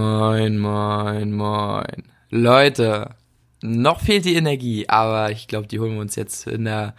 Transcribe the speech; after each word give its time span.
Moin, 0.00 0.58
moin, 0.58 1.32
moin. 1.32 2.02
Leute, 2.28 3.14
noch 3.62 4.02
fehlt 4.02 4.26
die 4.26 4.34
Energie, 4.34 4.86
aber 4.90 5.30
ich 5.30 5.48
glaube, 5.48 5.68
die 5.68 5.80
holen 5.80 5.94
wir 5.94 6.02
uns 6.02 6.16
jetzt 6.16 6.46
in 6.46 6.66
der 6.66 6.94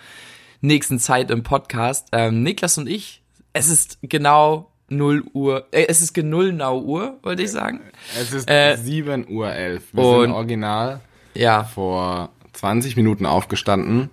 nächsten 0.61 0.97
Zeit 0.97 1.29
im 1.29 1.43
Podcast. 1.43 2.07
Ähm, 2.11 2.41
Niklas 2.41 2.79
und 2.79 2.89
ich, 2.89 3.21
es 3.53 3.67
ist 3.69 3.99
genau 4.01 4.71
0 4.89 5.23
Uhr, 5.33 5.67
äh, 5.71 5.85
es 5.87 6.01
ist 6.01 6.15
genau 6.15 6.81
Uhr, 6.81 7.19
wollte 7.21 7.43
ich 7.43 7.51
sagen. 7.51 7.81
Es 8.19 8.33
ist 8.33 8.49
Äh, 8.49 8.77
7 8.77 9.27
Uhr 9.29 9.53
11. 9.53 9.93
Wir 9.93 10.03
und- 10.03 10.21
sind 10.23 10.31
original 10.31 10.99
Ja, 11.35 11.65
vor 11.65 12.31
20 12.53 12.95
Minuten 12.95 13.27
aufgestanden. 13.27 14.09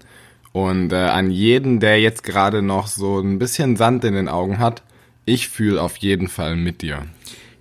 Und 0.53 0.93
äh, 0.93 0.97
an 0.97 1.31
jeden, 1.31 1.81
der 1.81 2.03
jetzt 2.03 2.23
gerade 2.23 2.61
noch 2.61 2.87
so 2.89 3.19
ein 3.19 3.39
bisschen 3.39 3.77
Sand 3.77 4.05
in 4.05 4.13
den 4.13 4.29
Augen 4.29 4.59
hat, 4.59 4.83
ich 5.25 5.49
fühle 5.49 5.81
auf 5.81 5.97
jeden 5.97 6.29
Fall 6.29 6.55
mit 6.55 6.83
dir. 6.83 7.07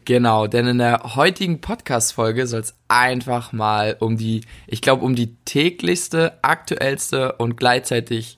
Genau, 0.05 0.47
denn 0.47 0.67
in 0.67 0.77
der 0.77 1.15
heutigen 1.15 1.61
Podcast-Folge 1.61 2.47
soll 2.47 2.61
es 2.61 2.75
einfach 2.87 3.53
mal 3.53 3.97
um 3.99 4.17
die, 4.17 4.41
ich 4.67 4.81
glaube, 4.81 5.03
um 5.03 5.15
die 5.15 5.35
täglichste, 5.45 6.37
aktuellste 6.41 7.33
und 7.33 7.57
gleichzeitig 7.57 8.37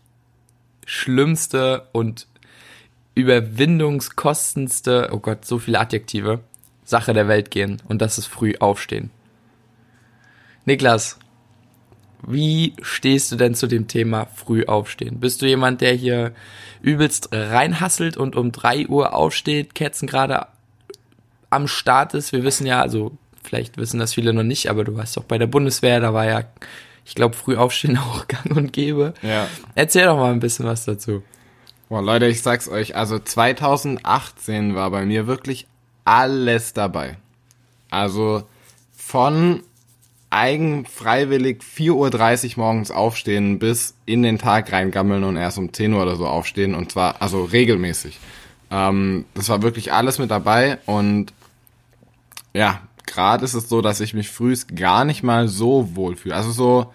schlimmste 0.86 1.88
und 1.92 2.28
überwindungskostendste, 3.16 5.10
oh 5.12 5.20
Gott, 5.20 5.46
so 5.46 5.60
viele 5.60 5.80
Adjektive, 5.80 6.42
Sache 6.84 7.14
der 7.14 7.28
Welt 7.28 7.50
gehen. 7.52 7.82
Und 7.88 8.02
das 8.02 8.18
ist 8.18 8.28
früh 8.28 8.54
aufstehen. 8.60 9.10
Niklas, 10.66 11.18
wie 12.28 12.74
stehst 12.82 13.32
du 13.32 13.36
denn 13.36 13.56
zu 13.56 13.68
dem 13.68 13.88
Thema 13.88 14.26
früh 14.26 14.66
aufstehen? 14.66 15.20
Bist 15.20 15.42
du 15.42 15.46
jemand, 15.46 15.82
der 15.82 15.94
hier 15.94 16.34
übelst 16.82 17.30
reinhasselt 17.32 18.18
und 18.18 18.36
um 18.36 18.52
3 18.52 18.88
Uhr 18.88 19.14
aufsteht, 19.14 19.76
Kerzen 19.76 20.08
gerade 20.08 20.48
am 21.50 21.68
Start 21.68 22.14
ist? 22.14 22.32
Wir 22.32 22.44
wissen 22.44 22.66
ja, 22.66 22.82
also 22.82 23.18
vielleicht 23.44 23.78
wissen 23.78 24.00
das 24.00 24.14
viele 24.14 24.34
noch 24.34 24.44
nicht, 24.44 24.70
aber 24.70 24.84
du 24.84 24.96
warst 24.96 25.16
doch 25.18 25.24
bei 25.24 25.38
der 25.38 25.48
Bundeswehr, 25.48 26.00
da 26.00 26.14
war 26.14 26.26
ja, 26.26 26.44
ich 27.06 27.16
glaube, 27.16 27.36
früh 27.36 27.56
aufstehen 27.56 27.98
auch 27.98 28.28
gang 28.28 28.56
und 28.56 28.74
gäbe. 28.74 29.14
Ja. 29.22 29.48
Erzähl 29.76 30.06
doch 30.06 30.18
mal 30.18 30.32
ein 30.32 30.40
bisschen 30.40 30.66
was 30.66 30.86
dazu. 30.86 31.24
Boah, 31.90 32.02
Leute, 32.02 32.26
ich 32.26 32.42
sag's 32.42 32.68
euch, 32.68 32.96
also 32.96 33.20
2018 33.20 34.76
war 34.76 34.90
bei 34.90 35.06
mir 35.06 35.28
wirklich 35.28 35.68
alles 36.04 36.74
dabei. 36.74 37.18
Also 37.92 38.44
von 38.96 39.62
eigen 40.32 40.86
freiwillig 40.86 41.62
4.30 41.62 42.58
Uhr 42.58 42.64
morgens 42.64 42.92
aufstehen 42.92 43.60
bis 43.60 43.96
in 44.06 44.24
den 44.24 44.38
Tag 44.38 44.72
reingammeln 44.72 45.24
und 45.24 45.38
erst 45.38 45.58
um 45.58 45.72
10 45.72 45.94
Uhr 45.94 46.02
oder 46.02 46.16
so 46.16 46.28
aufstehen 46.28 46.76
und 46.76 46.92
zwar 46.92 47.22
also 47.22 47.44
regelmäßig. 47.44 48.20
Ähm, 48.72 49.26
das 49.34 49.50
war 49.50 49.62
wirklich 49.62 49.94
alles 49.94 50.20
mit 50.20 50.32
dabei 50.32 50.80
und 50.86 51.34
ja, 52.54 52.82
gerade 53.06 53.46
ist 53.46 53.54
es 53.54 53.70
so, 53.70 53.82
dass 53.82 54.00
ich 54.00 54.14
mich 54.14 54.30
frühst 54.30 54.76
gar 54.76 55.06
nicht 55.06 55.24
mal 55.24 55.48
so 55.48 55.96
wohl 55.96 56.16
fühle. 56.16 56.36
Also 56.36 56.52
so, 56.52 56.94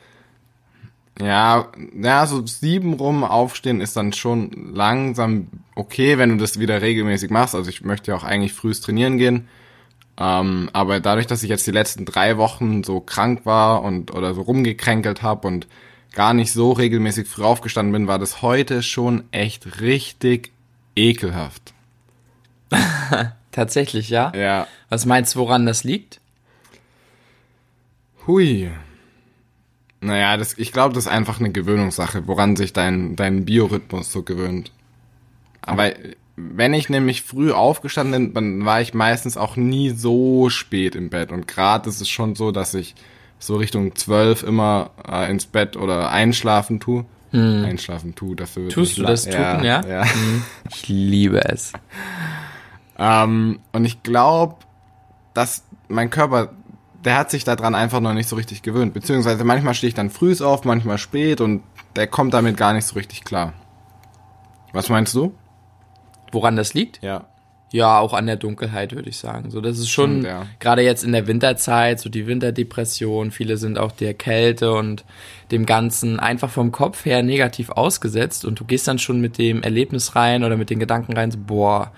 ja, 1.20 1.68
ja, 2.00 2.26
so 2.26 2.46
sieben 2.46 2.94
rum 2.94 3.24
aufstehen 3.24 3.80
ist 3.80 3.96
dann 3.96 4.12
schon 4.12 4.72
langsam 4.74 5.48
okay, 5.74 6.18
wenn 6.18 6.30
du 6.30 6.36
das 6.36 6.58
wieder 6.58 6.82
regelmäßig 6.82 7.30
machst. 7.30 7.54
Also 7.54 7.68
ich 7.70 7.82
möchte 7.82 8.10
ja 8.10 8.16
auch 8.16 8.24
eigentlich 8.24 8.52
frühst 8.52 8.84
trainieren 8.84 9.18
gehen. 9.18 9.48
Ähm, 10.18 10.68
aber 10.72 11.00
dadurch, 11.00 11.26
dass 11.26 11.42
ich 11.42 11.48
jetzt 11.48 11.66
die 11.66 11.72
letzten 11.72 12.04
drei 12.04 12.36
Wochen 12.36 12.84
so 12.84 13.00
krank 13.00 13.46
war 13.46 13.82
und 13.82 14.14
oder 14.14 14.34
so 14.34 14.42
rumgekränkelt 14.42 15.22
habe 15.22 15.46
und 15.46 15.66
gar 16.12 16.34
nicht 16.34 16.52
so 16.52 16.72
regelmäßig 16.72 17.28
früh 17.28 17.44
aufgestanden 17.44 17.92
bin, 17.92 18.06
war 18.06 18.18
das 18.18 18.42
heute 18.42 18.82
schon 18.82 19.24
echt 19.30 19.80
richtig 19.80 20.52
ekelhaft. 21.00 21.72
Tatsächlich, 23.50 24.10
ja? 24.10 24.32
Ja. 24.36 24.66
Was 24.88 25.06
meinst 25.06 25.34
du, 25.34 25.40
woran 25.40 25.66
das 25.66 25.82
liegt? 25.84 26.20
Hui. 28.26 28.70
Naja, 30.00 30.36
das, 30.36 30.56
ich 30.56 30.72
glaube, 30.72 30.94
das 30.94 31.06
ist 31.06 31.10
einfach 31.10 31.40
eine 31.40 31.50
Gewöhnungssache, 31.50 32.26
woran 32.26 32.56
sich 32.56 32.72
dein, 32.72 33.16
dein 33.16 33.44
Biorhythmus 33.44 34.12
so 34.12 34.22
gewöhnt. 34.22 34.72
Aber 35.62 35.92
wenn 36.36 36.72
ich 36.72 36.88
nämlich 36.88 37.22
früh 37.22 37.52
aufgestanden 37.52 38.32
bin, 38.32 38.34
dann 38.34 38.64
war 38.64 38.80
ich 38.80 38.94
meistens 38.94 39.36
auch 39.36 39.56
nie 39.56 39.90
so 39.90 40.48
spät 40.48 40.94
im 40.94 41.10
Bett. 41.10 41.32
Und 41.32 41.46
gerade 41.48 41.88
ist 41.88 42.00
es 42.00 42.08
schon 42.08 42.34
so, 42.34 42.50
dass 42.50 42.72
ich 42.72 42.94
so 43.38 43.56
Richtung 43.56 43.94
zwölf 43.96 44.42
immer 44.42 44.90
äh, 45.06 45.30
ins 45.30 45.46
Bett 45.46 45.76
oder 45.76 46.10
einschlafen 46.10 46.78
tu. 47.32 47.64
Einschlafen 47.64 48.14
tu, 48.14 48.34
dafür 48.34 48.64
wird 48.64 48.74
Hm. 48.74 48.82
Tust 48.82 48.98
du 48.98 49.02
das 49.02 49.24
Tucken, 49.24 49.64
ja? 49.64 49.84
ja. 49.86 50.04
Ich 50.70 50.88
liebe 50.88 51.44
es. 51.44 51.72
Ähm, 52.98 53.60
und 53.72 53.84
ich 53.84 54.02
glaube, 54.02 54.56
dass 55.34 55.64
mein 55.88 56.10
Körper, 56.10 56.50
der 57.04 57.16
hat 57.16 57.30
sich 57.30 57.44
daran 57.44 57.74
einfach 57.74 58.00
noch 58.00 58.12
nicht 58.12 58.28
so 58.28 58.36
richtig 58.36 58.62
gewöhnt. 58.62 58.94
Beziehungsweise 58.94 59.44
manchmal 59.44 59.74
stehe 59.74 59.88
ich 59.88 59.94
dann 59.94 60.10
früh 60.10 60.34
auf, 60.40 60.64
manchmal 60.64 60.98
spät 60.98 61.40
und 61.40 61.62
der 61.96 62.06
kommt 62.06 62.34
damit 62.34 62.56
gar 62.56 62.72
nicht 62.72 62.84
so 62.84 62.94
richtig 62.94 63.24
klar. 63.24 63.52
Was 64.72 64.88
meinst 64.88 65.14
du? 65.14 65.34
Woran 66.32 66.56
das 66.56 66.74
liegt? 66.74 67.02
Ja. 67.02 67.24
Ja, 67.72 68.00
auch 68.00 68.14
an 68.14 68.26
der 68.26 68.36
Dunkelheit, 68.36 68.94
würde 68.94 69.08
ich 69.08 69.18
sagen. 69.18 69.50
So, 69.50 69.60
das 69.60 69.78
ist 69.78 69.90
schon, 69.90 70.24
ja. 70.24 70.46
gerade 70.58 70.82
jetzt 70.82 71.04
in 71.04 71.12
der 71.12 71.28
Winterzeit, 71.28 72.00
so 72.00 72.10
die 72.10 72.26
Winterdepression, 72.26 73.30
viele 73.30 73.56
sind 73.56 73.78
auch 73.78 73.92
der 73.92 74.14
Kälte 74.14 74.72
und 74.72 75.04
dem 75.52 75.66
Ganzen 75.66 76.18
einfach 76.18 76.50
vom 76.50 76.72
Kopf 76.72 77.04
her 77.04 77.22
negativ 77.22 77.70
ausgesetzt 77.70 78.44
und 78.44 78.58
du 78.58 78.64
gehst 78.64 78.88
dann 78.88 78.98
schon 78.98 79.20
mit 79.20 79.38
dem 79.38 79.62
Erlebnis 79.62 80.16
rein 80.16 80.42
oder 80.42 80.56
mit 80.56 80.70
den 80.70 80.80
Gedanken 80.80 81.12
rein, 81.12 81.30
so, 81.30 81.38
boah, 81.38 81.92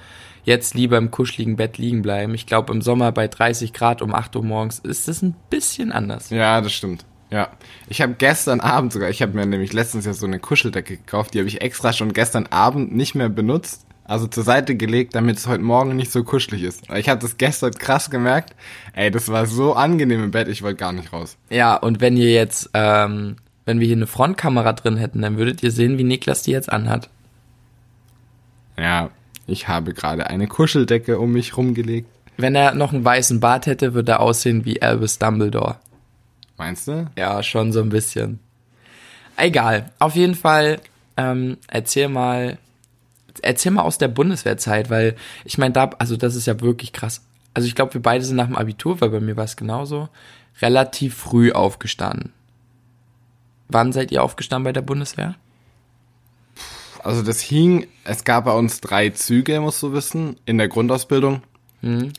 jetzt 0.45 0.75
lieber 0.75 0.99
im 0.99 1.11
kuscheligen 1.11 1.57
Bett 1.57 1.79
liegen 1.79 2.03
bleiben. 2.03 2.35
Ich 2.35 2.47
glaube, 2.47 2.73
im 2.73 2.83
Sommer 2.83 3.13
bei 3.13 3.29
30 3.29 3.73
Grad 3.73 4.03
um 4.03 4.15
8 4.15 4.37
Uhr 4.37 4.45
morgens 4.45 4.79
ist 4.79 5.09
es 5.09 5.23
ein 5.23 5.35
bisschen 5.49 5.91
anders. 5.93 6.31
Ja, 6.31 6.61
das 6.61 6.73
stimmt. 6.73 7.07
Ja. 7.31 7.49
Ich 7.89 8.03
habe 8.03 8.15
gestern 8.19 8.61
Abend 8.61 8.93
sogar, 8.93 9.09
ich 9.09 9.23
habe 9.23 9.33
mir 9.33 9.47
nämlich 9.47 9.73
letztens 9.73 10.05
ja 10.05 10.13
so 10.13 10.27
eine 10.27 10.39
Kuscheldecke 10.39 10.99
gekauft, 10.99 11.33
die 11.33 11.39
habe 11.39 11.49
ich 11.49 11.63
extra 11.63 11.95
schon 11.95 12.13
gestern 12.13 12.47
Abend 12.49 12.95
nicht 12.95 13.15
mehr 13.15 13.31
benutzt. 13.31 13.87
Also 14.13 14.27
zur 14.27 14.45
Seite 14.45 14.75
gelegt, 14.75 15.15
damit 15.15 15.39
es 15.39 15.47
heute 15.47 15.63
Morgen 15.63 15.97
nicht 15.97 16.13
so 16.13 16.23
kuschelig 16.23 16.65
ist. 16.65 16.83
Ich 16.95 17.09
habe 17.09 17.19
das 17.19 17.39
gestern 17.39 17.73
krass 17.73 18.11
gemerkt. 18.11 18.55
Ey, 18.93 19.11
das 19.11 19.29
war 19.29 19.47
so 19.47 19.73
angenehm 19.73 20.23
im 20.23 20.31
Bett, 20.31 20.49
ich 20.49 20.63
wollte 20.63 20.77
gar 20.77 20.93
nicht 20.93 21.15
raus. 21.15 21.39
Ja, 21.49 21.77
und 21.77 22.03
wenn 22.03 22.19
ihr 22.19 22.31
jetzt, 22.31 22.69
ähm, 22.75 23.37
wenn 23.65 23.81
wir 23.81 23.87
hier 23.87 23.97
eine 23.97 24.07
Frontkamera 24.07 24.75
drin 24.75 24.99
hätten, 24.99 25.23
dann 25.23 25.39
würdet 25.39 25.63
ihr 25.63 25.71
sehen, 25.71 25.97
wie 25.97 26.05
Niklas 26.05 26.43
die 26.43 26.51
jetzt 26.51 26.71
anhat. 26.71 27.09
Ja, 28.77 29.09
ich 29.47 29.69
habe 29.69 29.95
gerade 29.95 30.27
eine 30.27 30.47
Kuscheldecke 30.47 31.19
um 31.19 31.33
mich 31.33 31.57
rumgelegt. 31.57 32.07
Wenn 32.37 32.55
er 32.55 32.75
noch 32.75 32.93
einen 32.93 33.07
weißen 33.07 33.41
Bart 33.41 33.65
hätte, 33.65 33.95
würde 33.95 34.13
er 34.13 34.21
aussehen 34.21 34.67
wie 34.67 34.83
Albus 34.83 35.19
Dumbledore. 35.19 35.77
Meinst 36.59 36.87
du? 36.87 37.07
Ja, 37.17 37.43
schon 37.43 37.73
so 37.73 37.81
ein 37.81 37.89
bisschen. 37.89 38.41
Egal. 39.39 39.91
Auf 39.99 40.17
jeden 40.17 40.35
Fall, 40.35 40.81
ähm, 41.17 41.57
erzähl 41.67 42.11
mal, 42.11 42.59
erzähl 43.43 43.73
mal 43.73 43.83
aus 43.83 43.99
der 43.99 44.09
Bundeswehrzeit, 44.09 44.91
weil 44.91 45.17
ich 45.45 45.59
meine, 45.59 45.73
da, 45.73 45.91
also 45.99 46.17
das 46.17 46.35
ist 46.35 46.47
ja 46.47 46.61
wirklich 46.61 46.93
krass. 46.93 47.23
Also 47.55 47.69
ich 47.69 47.75
glaube, 47.75 47.95
wir 47.95 48.03
beide 48.03 48.25
sind 48.25 48.37
nach 48.37 48.47
dem 48.47 48.57
Abitur, 48.57 49.01
weil 49.01 49.11
bei 49.11 49.21
mir 49.21 49.37
war 49.37 49.45
es 49.45 49.57
genauso, 49.57 50.09
relativ 50.61 51.15
früh 51.15 51.53
aufgestanden. 51.53 52.33
Wann 53.69 53.93
seid 53.93 54.13
ihr 54.13 54.23
aufgestanden 54.23 54.65
bei 54.65 54.73
der 54.73 54.83
Bundeswehr? 54.83 55.37
Also 57.03 57.23
das 57.23 57.41
hing, 57.41 57.89
es 58.05 58.25
gab 58.25 58.45
bei 58.45 58.53
uns 58.53 58.81
drei 58.81 59.11
Züge, 59.11 59.61
musst 59.61 59.83
du 59.83 59.93
wissen. 59.93 60.37
In 60.45 60.59
der 60.59 60.69
Grundausbildung 60.69 61.43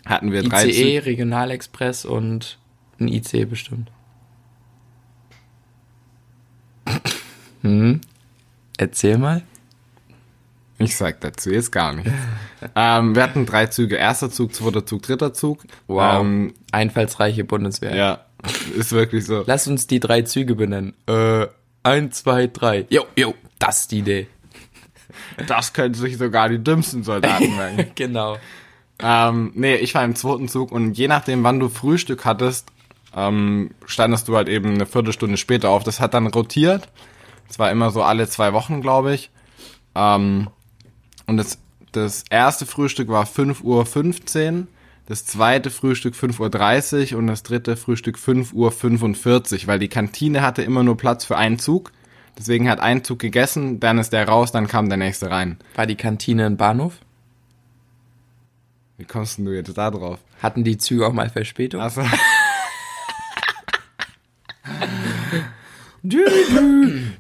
hatten 0.05 0.31
wir 0.31 0.43
drei 0.43 0.65
ICE, 0.67 0.73
Züge. 0.73 0.89
E, 0.89 0.99
Regionalexpress 0.99 2.05
und 2.05 2.59
ein 2.99 3.07
IC 3.07 3.49
bestimmt. 3.49 3.89
hm. 7.61 8.01
Erzähl 8.77 9.17
mal. 9.17 9.43
Ich 10.79 10.97
sag 10.97 11.21
dazu 11.21 11.51
jetzt 11.51 11.71
gar 11.71 11.93
nichts. 11.93 12.11
ähm, 12.75 13.15
wir 13.15 13.23
hatten 13.23 13.45
drei 13.45 13.67
Züge. 13.67 13.95
Erster 13.95 14.29
Zug, 14.31 14.53
zweiter 14.55 14.85
Zug, 14.85 15.03
dritter 15.03 15.33
Zug. 15.33 15.63
Ähm, 15.89 16.53
Einfallsreiche 16.71 17.43
Bundeswehr. 17.43 17.95
ja, 17.95 18.25
ist 18.75 18.91
wirklich 18.91 19.25
so. 19.25 19.43
Lass 19.45 19.67
uns 19.67 19.87
die 19.87 19.99
drei 19.99 20.23
Züge 20.23 20.55
benennen. 20.55 20.93
Äh, 21.07 21.47
eins, 21.83 22.19
zwei, 22.23 22.47
drei. 22.47 22.85
Jo, 22.89 23.05
jo, 23.15 23.33
das 23.59 23.81
ist 23.81 23.91
die 23.91 23.99
Idee. 23.99 24.27
Das 25.47 25.73
können 25.73 25.93
sich 25.93 26.17
sogar 26.17 26.49
die 26.49 26.59
dümmsten 26.63 27.03
Soldaten 27.03 27.55
merken. 27.55 27.91
genau. 27.95 28.37
ähm, 28.99 29.51
nee, 29.55 29.75
ich 29.75 29.93
war 29.95 30.03
im 30.03 30.15
zweiten 30.15 30.47
Zug 30.47 30.71
und 30.71 30.97
je 30.97 31.07
nachdem, 31.07 31.43
wann 31.43 31.59
du 31.59 31.69
Frühstück 31.69 32.25
hattest, 32.25 32.67
ähm, 33.15 33.71
standest 33.85 34.27
du 34.27 34.35
halt 34.35 34.49
eben 34.49 34.73
eine 34.73 34.85
Viertelstunde 34.87 35.37
später 35.37 35.69
auf. 35.69 35.83
Das 35.83 35.99
hat 35.99 36.15
dann 36.15 36.25
rotiert. 36.27 36.89
Das 37.47 37.59
war 37.59 37.69
immer 37.69 37.91
so 37.91 38.01
alle 38.01 38.27
zwei 38.27 38.53
Wochen, 38.53 38.81
glaube 38.81 39.13
ich. 39.13 39.29
Ähm, 39.93 40.47
und 41.27 41.37
das, 41.37 41.57
das 41.91 42.23
erste 42.29 42.65
Frühstück 42.65 43.09
war 43.09 43.25
5.15 43.25 44.53
Uhr, 44.53 44.67
das 45.05 45.25
zweite 45.25 45.69
Frühstück 45.69 46.15
5.30 46.15 47.13
Uhr 47.13 47.19
und 47.19 47.27
das 47.27 47.43
dritte 47.43 47.75
Frühstück 47.75 48.17
5.45 48.17 48.53
Uhr, 49.63 49.67
weil 49.67 49.79
die 49.79 49.89
Kantine 49.89 50.41
hatte 50.41 50.61
immer 50.61 50.83
nur 50.83 50.97
Platz 50.97 51.25
für 51.25 51.37
einen 51.37 51.59
Zug. 51.59 51.91
Deswegen 52.37 52.69
hat 52.69 52.79
ein 52.79 53.03
Zug 53.03 53.19
gegessen, 53.19 53.79
dann 53.79 53.99
ist 53.99 54.11
der 54.11 54.27
raus, 54.27 54.51
dann 54.51 54.67
kam 54.67 54.89
der 54.89 54.97
nächste 54.97 55.29
rein. 55.29 55.59
War 55.75 55.85
die 55.85 55.95
Kantine 55.95 56.47
im 56.47 56.57
Bahnhof? 56.57 56.99
Wie 58.97 59.05
kommst 59.05 59.37
denn 59.37 59.45
du 59.45 59.51
jetzt 59.51 59.77
da 59.77 59.91
drauf? 59.91 60.19
Hatten 60.41 60.63
die 60.63 60.77
Züge 60.77 61.05
auch 61.05 61.13
mal 61.13 61.29
Verspätung? 61.29 61.81
Achso. 61.81 62.01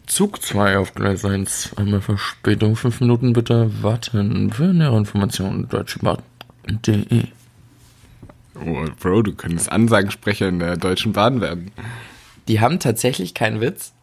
Zug 0.07 0.41
2 0.41 0.77
auf 0.77 0.93
Gleis 0.93 1.23
1. 1.23 1.71
Einmal 1.77 2.01
Verspätung, 2.01 2.75
5 2.75 2.99
Minuten 2.99 3.31
bitte 3.31 3.71
warten. 3.81 4.51
Für 4.51 4.73
nähere 4.73 4.97
Informationen 4.97 5.69
deutschebahn.de. 5.69 7.23
Oh, 8.55 8.85
Bro, 8.99 9.21
du 9.23 9.33
könntest 9.35 9.71
Ansagensprecher 9.71 10.49
in 10.49 10.59
der 10.59 10.75
Deutschen 10.75 11.13
Bahn 11.13 11.39
werden. 11.39 11.71
Die 12.49 12.59
haben 12.59 12.79
tatsächlich, 12.79 13.33
keinen 13.33 13.61
Witz, 13.61 13.93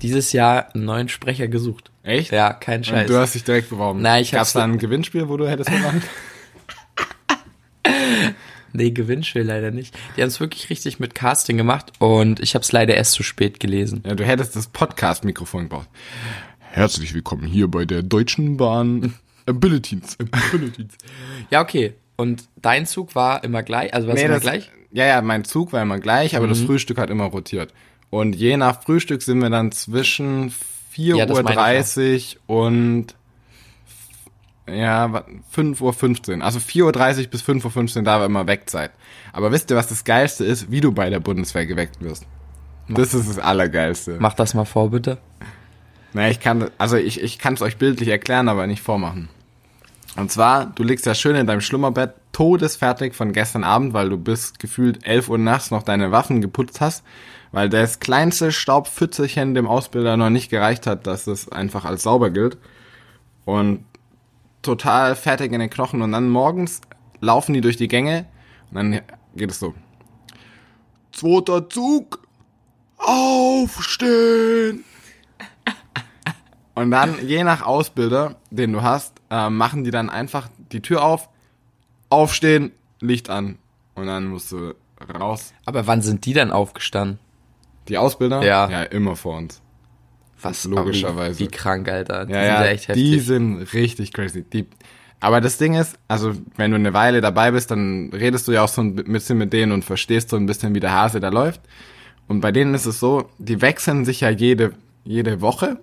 dieses 0.00 0.32
Jahr 0.32 0.74
einen 0.74 0.86
neuen 0.86 1.08
Sprecher 1.10 1.46
gesucht. 1.48 1.90
Echt? 2.02 2.32
Ja, 2.32 2.54
kein 2.54 2.82
Scheiß. 2.82 3.08
Und 3.10 3.14
du 3.14 3.20
hast 3.20 3.34
dich 3.34 3.44
direkt 3.44 3.68
beworben. 3.68 4.00
Nein, 4.00 4.22
ich 4.22 4.32
Gab's 4.32 4.40
hab's- 4.40 4.52
da 4.54 4.64
ein 4.64 4.78
Gewinnspiel, 4.78 5.28
wo 5.28 5.36
du 5.36 5.46
hättest 5.48 5.70
gemacht? 5.70 5.96
Nee, 8.72 8.90
Gewinnspiel 8.92 9.42
leider 9.42 9.70
nicht. 9.70 9.96
Die 10.16 10.22
haben 10.22 10.28
es 10.28 10.38
wirklich 10.40 10.70
richtig 10.70 11.00
mit 11.00 11.14
Casting 11.14 11.56
gemacht 11.56 11.92
und 11.98 12.38
ich 12.40 12.54
habe 12.54 12.62
es 12.62 12.70
leider 12.72 12.94
erst 12.94 13.12
zu 13.12 13.22
spät 13.22 13.58
gelesen. 13.58 14.02
ja, 14.06 14.14
du 14.14 14.24
hättest 14.24 14.54
das 14.54 14.68
Podcast-Mikrofon 14.68 15.64
gebraucht. 15.64 15.88
Herzlich 16.58 17.12
willkommen 17.14 17.42
hier 17.44 17.66
bei 17.68 17.84
der 17.84 18.02
Deutschen 18.02 18.56
Bahn 18.56 19.14
Abilities. 19.46 20.16
Abilities. 20.20 20.92
Ja, 21.50 21.62
okay. 21.62 21.94
Und 22.16 22.44
dein 22.56 22.86
Zug 22.86 23.14
war 23.16 23.42
immer 23.42 23.62
gleich? 23.62 23.92
Also 23.92 24.06
war 24.06 24.14
es 24.14 24.20
Nee, 24.20 24.26
immer 24.26 24.34
das, 24.34 24.42
gleich? 24.42 24.70
Ja, 24.92 25.06
ja, 25.06 25.22
mein 25.22 25.44
Zug 25.44 25.72
war 25.72 25.82
immer 25.82 25.98
gleich, 25.98 26.36
aber 26.36 26.46
Mhm. 26.46 26.50
das 26.50 26.60
Frühstück 26.60 26.98
hat 26.98 27.10
immer 27.10 27.24
rotiert. 27.24 27.72
Und 28.10 28.36
je 28.36 28.56
nach 28.56 28.82
Frühstück 28.82 29.22
sind 29.22 29.40
wir 29.40 29.50
dann 29.50 29.72
zwischen 29.72 30.52
4.30 30.94 32.34
Ja, 32.34 32.38
Uhr 32.46 32.56
und 32.66 33.06
ja, 34.68 35.12
wa- 35.12 35.24
5.15 35.54 36.38
Uhr. 36.38 36.44
Also 36.44 36.58
4.30 36.58 37.20
Uhr 37.24 37.26
bis 37.28 37.42
5.15 37.42 37.96
Uhr, 37.98 38.02
da 38.04 38.18
war 38.20 38.26
immer 38.26 38.46
Wegzeit. 38.46 38.90
Aber 39.32 39.52
wisst 39.52 39.70
ihr, 39.70 39.76
was 39.76 39.88
das 39.88 40.04
Geilste 40.04 40.44
ist? 40.44 40.70
Wie 40.70 40.80
du 40.80 40.92
bei 40.92 41.10
der 41.10 41.20
Bundeswehr 41.20 41.66
geweckt 41.66 42.00
wirst. 42.00 42.26
Das 42.88 43.14
ist 43.14 43.28
das 43.28 43.38
Allergeilste. 43.38 44.16
Mach 44.18 44.34
das 44.34 44.54
mal 44.54 44.64
vor, 44.64 44.90
bitte. 44.90 45.18
Na, 46.12 46.28
ich 46.28 46.40
kann, 46.40 46.70
also 46.78 46.96
ich, 46.96 47.20
ich 47.22 47.38
kann 47.38 47.54
es 47.54 47.62
euch 47.62 47.76
bildlich 47.76 48.08
erklären, 48.08 48.48
aber 48.48 48.66
nicht 48.66 48.82
vormachen. 48.82 49.28
Und 50.16 50.32
zwar, 50.32 50.66
du 50.66 50.82
liegst 50.82 51.06
ja 51.06 51.14
schön 51.14 51.36
in 51.36 51.46
deinem 51.46 51.60
Schlummerbett, 51.60 52.14
todesfertig 52.32 53.14
von 53.14 53.32
gestern 53.32 53.62
Abend, 53.62 53.92
weil 53.92 54.08
du 54.08 54.18
bis 54.18 54.54
gefühlt 54.58 55.06
11 55.06 55.28
Uhr 55.28 55.38
nachts 55.38 55.70
noch 55.70 55.84
deine 55.84 56.10
Waffen 56.10 56.40
geputzt 56.40 56.80
hast, 56.80 57.04
weil 57.52 57.68
das 57.68 58.00
kleinste 58.00 58.50
Staubpfützelchen 58.50 59.54
dem 59.54 59.68
Ausbilder 59.68 60.16
noch 60.16 60.30
nicht 60.30 60.50
gereicht 60.50 60.88
hat, 60.88 61.06
dass 61.06 61.28
es 61.28 61.48
einfach 61.48 61.84
als 61.84 62.02
sauber 62.02 62.30
gilt. 62.30 62.58
Und 63.44 63.84
total 64.62 65.16
fertig 65.16 65.52
in 65.52 65.60
den 65.60 65.70
Knochen 65.70 66.02
und 66.02 66.12
dann 66.12 66.28
morgens 66.28 66.80
laufen 67.20 67.54
die 67.54 67.60
durch 67.60 67.76
die 67.76 67.88
Gänge 67.88 68.26
und 68.70 68.76
dann 68.76 69.00
geht 69.34 69.50
es 69.50 69.58
so. 69.58 69.74
Zweiter 71.12 71.68
Zug, 71.68 72.26
aufstehen! 72.96 74.84
Und 76.74 76.90
dann, 76.92 77.26
je 77.26 77.44
nach 77.44 77.62
Ausbilder, 77.62 78.36
den 78.50 78.72
du 78.72 78.82
hast, 78.82 79.20
äh, 79.30 79.50
machen 79.50 79.84
die 79.84 79.90
dann 79.90 80.08
einfach 80.08 80.48
die 80.72 80.80
Tür 80.80 81.04
auf, 81.04 81.28
aufstehen, 82.08 82.72
Licht 83.00 83.28
an. 83.28 83.58
Und 83.94 84.06
dann 84.06 84.28
musst 84.28 84.52
du 84.52 84.74
raus. 85.18 85.52
Aber 85.66 85.86
wann 85.86 86.00
sind 86.00 86.24
die 86.24 86.32
dann 86.32 86.50
aufgestanden? 86.50 87.18
Die 87.88 87.98
Ausbilder? 87.98 88.42
Ja. 88.42 88.70
Ja, 88.70 88.82
immer 88.84 89.16
vor 89.16 89.36
uns. 89.36 89.60
Was? 90.42 90.64
Logischerweise. 90.64 91.38
Wie, 91.38 91.44
wie 91.44 91.48
krank, 91.48 91.88
Alter. 91.88 92.26
Die 92.26 92.32
Ja, 92.32 92.40
sind 92.42 92.48
ja, 92.52 92.64
echt 92.66 92.88
heftig. 92.88 93.04
die 93.04 93.18
sind 93.20 93.62
richtig 93.74 94.12
crazy. 94.12 94.42
Die, 94.42 94.66
aber 95.20 95.40
das 95.40 95.58
Ding 95.58 95.74
ist, 95.74 95.98
also 96.08 96.32
wenn 96.56 96.70
du 96.70 96.76
eine 96.76 96.94
Weile 96.94 97.20
dabei 97.20 97.50
bist, 97.50 97.70
dann 97.70 98.10
redest 98.12 98.48
du 98.48 98.52
ja 98.52 98.62
auch 98.64 98.68
so 98.68 98.80
ein 98.80 98.94
bisschen 98.94 99.36
mit 99.38 99.52
denen 99.52 99.72
und 99.72 99.84
verstehst 99.84 100.30
so 100.30 100.36
ein 100.36 100.46
bisschen, 100.46 100.74
wie 100.74 100.80
der 100.80 100.92
Hase 100.92 101.20
da 101.20 101.28
läuft. 101.28 101.60
Und 102.26 102.40
bei 102.40 102.52
denen 102.52 102.74
ist 102.74 102.86
es 102.86 103.00
so, 103.00 103.28
die 103.38 103.60
wechseln 103.60 104.04
sich 104.04 104.20
ja 104.20 104.30
jede, 104.30 104.72
jede 105.04 105.40
Woche. 105.40 105.78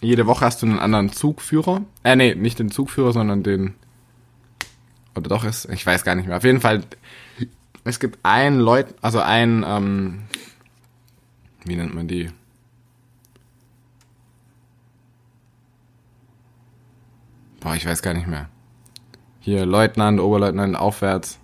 Jede 0.00 0.26
Woche 0.26 0.44
hast 0.44 0.60
du 0.60 0.66
einen 0.66 0.78
anderen 0.80 1.10
Zugführer. 1.12 1.80
Äh, 2.02 2.16
nee, 2.16 2.34
nicht 2.34 2.58
den 2.58 2.70
Zugführer, 2.70 3.12
sondern 3.12 3.42
den. 3.42 3.74
Oder 5.14 5.28
doch 5.28 5.44
ist, 5.44 5.66
ich 5.70 5.86
weiß 5.86 6.04
gar 6.04 6.14
nicht 6.16 6.26
mehr. 6.26 6.36
Auf 6.36 6.44
jeden 6.44 6.60
Fall, 6.60 6.82
es 7.84 8.00
gibt 8.00 8.18
einen 8.24 8.58
Leut, 8.58 8.88
also 9.00 9.20
ein, 9.20 9.64
ähm, 9.66 10.22
wie 11.64 11.76
nennt 11.76 11.94
man 11.94 12.08
die? 12.08 12.28
Boah, 17.64 17.74
ich 17.74 17.86
weiß 17.86 18.02
gar 18.02 18.12
nicht 18.12 18.26
mehr. 18.26 18.50
Hier, 19.40 19.64
Leutnant, 19.64 20.20
Oberleutnant, 20.20 20.76
aufwärts. 20.76 21.38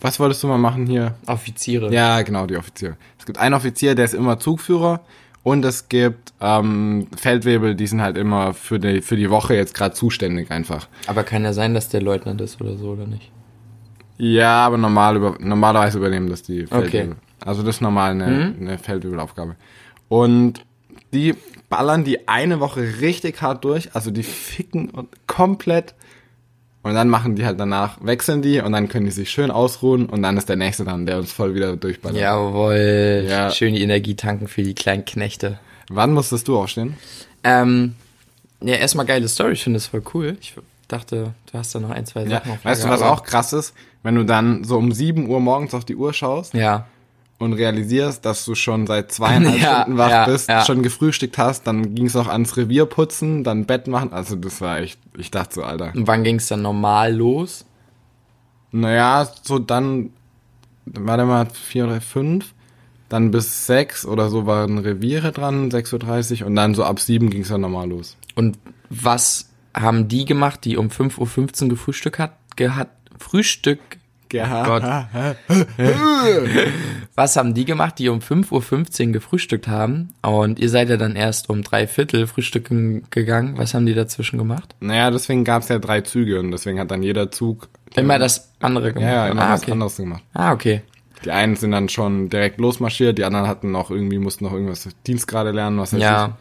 Was 0.00 0.18
wolltest 0.18 0.42
du 0.42 0.48
mal 0.48 0.58
machen 0.58 0.84
hier? 0.84 1.14
Offiziere. 1.26 1.92
Ja, 1.94 2.22
genau, 2.22 2.46
die 2.46 2.56
Offiziere. 2.56 2.96
Es 3.20 3.24
gibt 3.24 3.38
einen 3.38 3.54
Offizier, 3.54 3.94
der 3.94 4.04
ist 4.04 4.14
immer 4.14 4.40
Zugführer 4.40 5.00
und 5.44 5.64
es 5.64 5.88
gibt 5.88 6.32
ähm, 6.40 7.06
Feldwebel, 7.16 7.76
die 7.76 7.86
sind 7.86 8.02
halt 8.02 8.16
immer 8.16 8.52
für 8.52 8.80
die, 8.80 9.00
für 9.00 9.14
die 9.14 9.30
Woche 9.30 9.54
jetzt 9.54 9.74
gerade 9.74 9.94
zuständig 9.94 10.50
einfach. 10.50 10.88
Aber 11.06 11.22
kann 11.22 11.44
ja 11.44 11.52
sein, 11.52 11.72
dass 11.72 11.88
der 11.88 12.02
Leutnant 12.02 12.40
ist 12.40 12.60
oder 12.60 12.76
so, 12.76 12.90
oder 12.90 13.06
nicht? 13.06 13.30
Ja, 14.18 14.66
aber 14.66 14.76
normal 14.76 15.16
über, 15.16 15.36
normalerweise 15.38 15.98
übernehmen 15.98 16.30
das 16.30 16.42
die 16.42 16.66
Feldwebel. 16.66 17.12
Okay. 17.12 17.20
Also 17.46 17.62
das 17.62 17.76
ist 17.76 17.80
normal 17.80 18.10
eine, 18.10 18.56
eine 18.60 18.76
Feldwebelaufgabe. 18.76 19.54
Und 20.08 20.64
die 21.12 21.36
ballern 21.72 22.04
die 22.04 22.28
eine 22.28 22.60
Woche 22.60 23.00
richtig 23.00 23.40
hart 23.40 23.64
durch, 23.64 23.94
also 23.94 24.10
die 24.10 24.22
ficken 24.22 24.90
und 24.90 25.08
komplett. 25.26 25.94
Und 26.82 26.92
dann 26.94 27.08
machen 27.08 27.34
die 27.34 27.46
halt 27.46 27.58
danach, 27.58 27.96
wechseln 28.02 28.42
die 28.42 28.60
und 28.60 28.72
dann 28.72 28.88
können 28.90 29.06
die 29.06 29.10
sich 29.12 29.30
schön 29.30 29.50
ausruhen 29.50 30.06
und 30.06 30.20
dann 30.22 30.36
ist 30.36 30.50
der 30.50 30.56
nächste 30.56 30.84
dann, 30.84 31.06
der 31.06 31.16
uns 31.16 31.32
voll 31.32 31.54
wieder 31.54 31.74
durchballert. 31.76 32.20
Jawohl. 32.20 33.24
Ja. 33.26 33.50
Schön 33.50 33.72
die 33.72 33.80
Energie 33.82 34.16
tanken 34.16 34.48
für 34.48 34.62
die 34.62 34.74
kleinen 34.74 35.06
Knechte. 35.06 35.60
Wann 35.88 36.12
musstest 36.12 36.46
du 36.46 36.58
aufstehen? 36.58 36.98
Ähm, 37.42 37.94
ja, 38.60 38.74
erstmal 38.74 39.06
geile 39.06 39.26
Story, 39.28 39.52
ich 39.52 39.64
finde 39.64 39.78
das 39.78 39.86
voll 39.86 40.02
cool. 40.12 40.36
Ich 40.42 40.54
dachte, 40.88 41.32
du 41.50 41.58
hast 41.58 41.74
da 41.74 41.80
noch 41.80 41.90
ein, 41.90 42.04
zwei 42.04 42.24
Ja, 42.24 42.40
Sachen 42.40 42.52
auf 42.52 42.64
weißt 42.66 42.84
du, 42.84 42.88
was 42.90 43.00
auch 43.00 43.22
krass 43.22 43.54
ist? 43.54 43.72
Wenn 44.02 44.16
du 44.16 44.24
dann 44.24 44.64
so 44.64 44.76
um 44.76 44.92
7 44.92 45.26
Uhr 45.26 45.40
morgens 45.40 45.72
auf 45.72 45.86
die 45.86 45.96
Uhr 45.96 46.12
schaust 46.12 46.52
Ja. 46.52 46.86
Und 47.42 47.52
realisierst, 47.54 48.24
dass 48.24 48.44
du 48.44 48.54
schon 48.54 48.86
seit 48.86 49.12
zweieinhalb 49.12 49.60
Ja, 49.60 49.82
Stunden 49.82 49.98
wach 49.98 50.10
ja, 50.10 50.24
bist, 50.26 50.48
ja. 50.48 50.64
schon 50.64 50.82
gefrühstückt 50.82 51.38
hast, 51.38 51.66
dann 51.66 51.94
ging 51.94 52.06
es 52.06 52.14
noch 52.14 52.28
ans 52.28 52.56
Revier 52.56 52.86
putzen, 52.86 53.44
dann 53.44 53.66
Bett 53.66 53.86
machen. 53.86 54.12
Also 54.12 54.36
das 54.36 54.60
war 54.60 54.78
echt, 54.78 54.98
ich 55.18 55.30
dachte 55.30 55.56
so, 55.56 55.62
Alter. 55.62 55.92
Und 55.94 56.06
wann 56.06 56.24
ging 56.24 56.36
es 56.36 56.48
dann 56.48 56.62
normal 56.62 57.14
los? 57.14 57.64
Naja, 58.70 59.28
so 59.42 59.58
dann, 59.58 60.10
warte 60.86 61.24
mal, 61.24 61.46
vier 61.50 61.84
oder 61.84 62.00
fünf, 62.00 62.54
dann 63.08 63.30
bis 63.30 63.66
sechs 63.66 64.06
oder 64.06 64.30
so 64.30 64.46
waren 64.46 64.78
Reviere 64.78 65.32
dran, 65.32 65.70
6.30 65.70 66.40
Uhr 66.40 66.46
und 66.46 66.56
dann 66.56 66.74
so 66.74 66.84
ab 66.84 66.98
sieben 66.98 67.28
ging 67.28 67.42
es 67.42 67.48
dann 67.48 67.60
normal 67.60 67.90
los. 67.90 68.16
Und 68.34 68.58
was 68.88 69.50
haben 69.74 70.08
die 70.08 70.24
gemacht, 70.24 70.64
die 70.64 70.76
um 70.78 70.88
5.15 70.88 71.64
Uhr 71.64 71.68
gefrühstückt 71.70 72.18
hat, 72.18 72.32
gehat, 72.56 72.88
Frühstück, 73.18 73.80
Gott. 74.32 74.82
was 77.14 77.36
haben 77.36 77.54
die 77.54 77.64
gemacht, 77.64 77.98
die 77.98 78.08
um 78.08 78.20
5.15 78.20 79.06
Uhr 79.06 79.12
gefrühstückt 79.12 79.68
haben? 79.68 80.14
Und 80.22 80.58
ihr 80.58 80.68
seid 80.68 80.88
ja 80.88 80.96
dann 80.96 81.16
erst 81.16 81.50
um 81.50 81.62
drei 81.62 81.86
Viertel 81.86 82.26
frühstücken 82.26 83.04
gegangen. 83.10 83.58
Was 83.58 83.74
haben 83.74 83.86
die 83.86 83.94
dazwischen 83.94 84.38
gemacht? 84.38 84.74
Naja, 84.80 85.10
deswegen 85.10 85.44
gab 85.44 85.62
es 85.62 85.68
ja 85.68 85.78
drei 85.78 86.00
Züge 86.00 86.40
und 86.40 86.50
deswegen 86.50 86.78
hat 86.78 86.90
dann 86.90 87.02
jeder 87.02 87.30
Zug 87.30 87.68
Immer 87.94 88.18
das 88.18 88.52
andere 88.60 88.92
gemacht. 88.92 89.10
ja, 89.10 89.26
ja, 89.26 89.32
immer 89.32 89.42
ah, 89.42 89.52
was 89.52 89.62
okay. 89.62 89.72
anderes 89.72 89.96
gemacht. 89.96 90.22
Ah, 90.32 90.52
okay. 90.52 90.82
Die 91.24 91.30
einen 91.30 91.56
sind 91.56 91.72
dann 91.72 91.88
schon 91.88 92.30
direkt 92.30 92.58
losmarschiert, 92.58 93.18
die 93.18 93.24
anderen 93.24 93.46
hatten 93.46 93.70
noch 93.70 93.90
irgendwie, 93.90 94.18
mussten 94.18 94.44
noch 94.44 94.52
irgendwas 94.52 94.88
Dienstgrade 95.06 95.50
lernen, 95.50 95.78
was 95.78 95.92
weiß 95.92 96.00
Ja. 96.00 96.36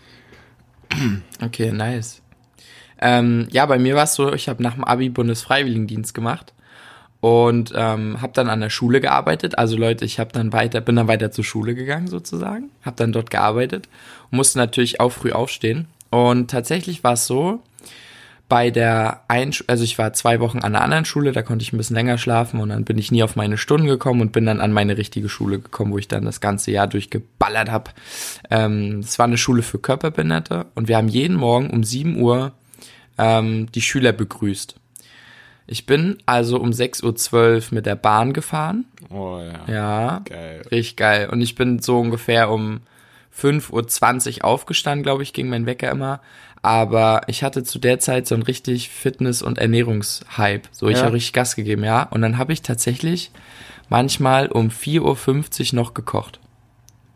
Okay, 1.43 1.71
nice. 1.71 2.21
Ähm, 2.99 3.47
ja, 3.51 3.65
bei 3.65 3.79
mir 3.79 3.95
war 3.95 4.03
es 4.03 4.13
so, 4.13 4.33
ich 4.33 4.47
habe 4.47 4.61
nach 4.61 4.75
dem 4.75 4.83
Abi 4.83 5.09
Bundesfreiwilligendienst 5.09 6.13
gemacht 6.13 6.53
und 7.21 7.71
ähm, 7.75 8.21
habe 8.21 8.33
dann 8.33 8.49
an 8.49 8.59
der 8.59 8.69
Schule 8.69 8.99
gearbeitet. 8.99 9.57
Also 9.57 9.77
Leute, 9.77 10.03
ich 10.05 10.19
habe 10.19 10.31
dann 10.33 10.51
weiter, 10.51 10.81
bin 10.81 10.97
dann 10.97 11.07
weiter 11.07 11.31
zur 11.31 11.43
Schule 11.43 11.75
gegangen 11.75 12.07
sozusagen, 12.07 12.69
habe 12.83 12.97
dann 12.97 13.13
dort 13.13 13.29
gearbeitet 13.29 13.87
musste 14.31 14.57
natürlich 14.57 14.99
auch 14.99 15.11
früh 15.11 15.31
aufstehen. 15.31 15.87
Und 16.09 16.49
tatsächlich 16.49 17.03
war 17.03 17.13
es 17.13 17.27
so, 17.27 17.61
bei 18.49 18.69
der 18.69 19.21
Einsch 19.29 19.63
also 19.67 19.85
ich 19.85 19.97
war 19.97 20.11
zwei 20.11 20.41
Wochen 20.41 20.57
an 20.57 20.75
einer 20.75 20.83
anderen 20.83 21.05
Schule, 21.05 21.31
da 21.31 21.41
konnte 21.41 21.63
ich 21.63 21.71
ein 21.71 21.77
bisschen 21.77 21.95
länger 21.95 22.17
schlafen 22.17 22.59
und 22.59 22.67
dann 22.67 22.83
bin 22.83 22.97
ich 22.97 23.09
nie 23.09 23.23
auf 23.23 23.37
meine 23.37 23.57
Stunden 23.57 23.87
gekommen 23.87 24.19
und 24.19 24.33
bin 24.33 24.45
dann 24.45 24.59
an 24.59 24.73
meine 24.73 24.97
richtige 24.97 25.29
Schule 25.29 25.59
gekommen, 25.59 25.93
wo 25.93 25.97
ich 25.97 26.09
dann 26.09 26.25
das 26.25 26.41
ganze 26.41 26.71
Jahr 26.71 26.87
durchgeballert 26.87 27.71
habe. 27.71 27.91
Ähm, 28.49 28.99
es 28.99 29.17
war 29.19 29.27
eine 29.27 29.37
Schule 29.37 29.61
für 29.61 29.79
Körperbehinderte 29.79 30.65
und 30.75 30.89
wir 30.89 30.97
haben 30.97 31.07
jeden 31.07 31.37
Morgen 31.37 31.69
um 31.69 31.83
7 31.85 32.19
Uhr 32.19 32.51
ähm, 33.17 33.71
die 33.71 33.81
Schüler 33.81 34.11
begrüßt. 34.11 34.75
Ich 35.71 35.85
bin 35.85 36.17
also 36.25 36.59
um 36.59 36.71
6.12 36.71 37.33
Uhr 37.55 37.63
mit 37.71 37.85
der 37.85 37.95
Bahn 37.95 38.33
gefahren. 38.33 38.83
Oh 39.09 39.39
ja. 39.39 39.73
Ja. 39.73 40.21
Geil. 40.25 40.63
Richtig 40.69 40.97
geil. 40.97 41.29
Und 41.31 41.39
ich 41.39 41.55
bin 41.55 41.79
so 41.79 41.97
ungefähr 41.97 42.49
um 42.51 42.81
5.20 43.33 44.39
Uhr 44.39 44.45
aufgestanden, 44.45 45.01
glaube 45.03 45.23
ich, 45.23 45.31
ging 45.31 45.47
mein 45.47 45.65
Wecker 45.65 45.89
immer. 45.89 46.19
Aber 46.61 47.21
ich 47.27 47.41
hatte 47.45 47.63
zu 47.63 47.79
der 47.79 47.99
Zeit 47.99 48.27
so 48.27 48.35
einen 48.35 48.43
richtig 48.43 48.89
Fitness- 48.89 49.41
und 49.41 49.59
Ernährungshype. 49.59 50.67
So, 50.73 50.89
ich 50.89 50.97
Ja. 50.97 51.05
habe 51.05 51.15
richtig 51.15 51.31
Gas 51.31 51.55
gegeben, 51.55 51.85
ja. 51.85 52.03
Und 52.03 52.21
dann 52.21 52.37
habe 52.37 52.51
ich 52.51 52.61
tatsächlich 52.61 53.31
manchmal 53.87 54.47
um 54.47 54.67
4.50 54.71 55.71
Uhr 55.73 55.75
noch 55.79 55.93
gekocht. 55.93 56.41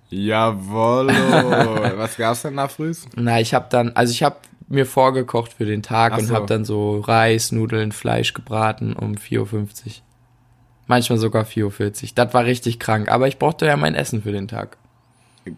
Jawoll. 0.10 1.08
Was 1.98 2.16
gab's 2.16 2.44
denn 2.44 2.56
da 2.56 2.70
früh? 2.70 2.94
Na, 3.16 3.42
ich 3.42 3.54
habe 3.54 3.68
dann, 3.70 3.92
also 3.96 4.12
ich 4.12 4.24
habe 4.24 4.38
mir 4.68 4.86
vorgekocht 4.86 5.54
für 5.54 5.66
den 5.66 5.84
Tag 5.84 6.14
Ach 6.14 6.18
und 6.18 6.26
so. 6.26 6.36
habe 6.36 6.46
dann 6.48 6.66
so 6.66 7.00
Reis, 7.00 7.52
Nudeln, 7.52 7.92
Fleisch 7.92 8.34
gebraten 8.34 8.94
um 8.94 9.14
4.50 9.14 9.44
Uhr. 9.44 9.68
Manchmal 10.88 11.18
sogar 11.18 11.44
4.40 11.46 12.04
Uhr. 12.04 12.10
Das 12.16 12.34
war 12.34 12.46
richtig 12.46 12.80
krank, 12.80 13.10
aber 13.10 13.28
ich 13.28 13.40
brauchte 13.40 13.66
ja 13.66 13.78
mein 13.78 13.96
Essen 13.96 14.24
für 14.24 14.32
den 14.32 14.48
Tag. 14.48 14.78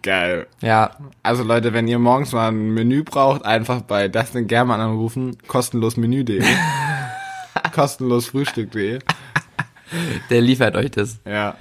Geil. 0.02 0.48
Ja, 0.62 0.92
Also 1.24 1.44
Leute, 1.44 1.74
wenn 1.74 1.88
ihr 1.88 2.00
morgens 2.00 2.34
mal 2.34 2.50
ein 2.50 2.74
Menü 2.74 3.04
braucht, 3.04 3.46
einfach 3.46 3.82
bei 3.82 4.10
Dustin 4.10 4.48
German 4.48 4.82
anrufen, 4.82 5.38
kostenlos 5.48 5.96
menü.de. 5.96 6.44
kostenlos 7.74 8.28
frühstück.de. 8.28 9.00
der 10.30 10.42
liefert 10.42 10.76
euch 10.76 10.92
das. 10.92 11.20
Ja. 11.26 11.56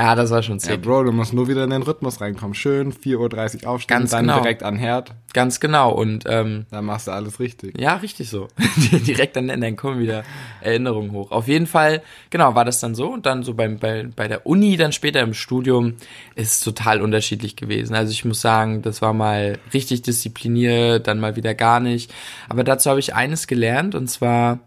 Ja, 0.00 0.14
das 0.14 0.30
war 0.30 0.42
schon 0.42 0.56
Ja, 0.56 0.60
sick. 0.60 0.80
Bro, 0.80 1.04
du 1.04 1.12
musst 1.12 1.34
nur 1.34 1.46
wieder 1.46 1.62
in 1.62 1.68
den 1.68 1.82
Rhythmus 1.82 2.22
reinkommen. 2.22 2.54
Schön 2.54 2.90
4.30 2.90 3.64
Uhr 3.64 3.70
aufstehen, 3.70 3.98
Ganz 3.98 4.10
dann 4.12 4.22
genau. 4.22 4.40
direkt 4.40 4.62
an 4.62 4.76
den 4.76 4.80
Herd. 4.80 5.12
Ganz 5.34 5.60
genau. 5.60 5.92
Und 5.92 6.24
ähm, 6.26 6.64
Dann 6.70 6.86
machst 6.86 7.06
du 7.06 7.10
alles 7.10 7.38
richtig. 7.38 7.78
Ja, 7.78 7.96
richtig 7.96 8.30
so. 8.30 8.48
Direkt 9.06 9.36
dann, 9.36 9.48
dann 9.48 9.76
kommen 9.76 10.00
wieder 10.00 10.24
Erinnerungen 10.62 11.12
hoch. 11.12 11.30
Auf 11.32 11.48
jeden 11.48 11.66
Fall, 11.66 12.02
genau, 12.30 12.54
war 12.54 12.64
das 12.64 12.80
dann 12.80 12.94
so. 12.94 13.12
Und 13.12 13.26
dann 13.26 13.42
so 13.42 13.52
beim, 13.52 13.78
bei, 13.78 14.08
bei 14.16 14.26
der 14.26 14.46
Uni, 14.46 14.78
dann 14.78 14.92
später 14.92 15.20
im 15.20 15.34
Studium, 15.34 15.96
ist 16.34 16.52
es 16.52 16.60
total 16.60 17.02
unterschiedlich 17.02 17.56
gewesen. 17.56 17.94
Also 17.94 18.10
ich 18.10 18.24
muss 18.24 18.40
sagen, 18.40 18.80
das 18.80 19.02
war 19.02 19.12
mal 19.12 19.58
richtig 19.74 20.00
diszipliniert, 20.00 21.08
dann 21.08 21.20
mal 21.20 21.36
wieder 21.36 21.54
gar 21.54 21.78
nicht. 21.78 22.10
Aber 22.48 22.64
dazu 22.64 22.88
habe 22.88 23.00
ich 23.00 23.14
eines 23.14 23.46
gelernt, 23.46 23.94
und 23.94 24.08
zwar 24.08 24.60